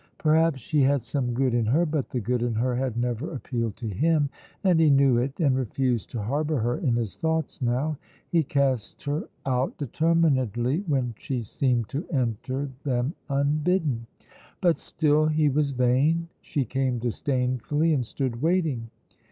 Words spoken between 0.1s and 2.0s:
Perhaps she had some good in her,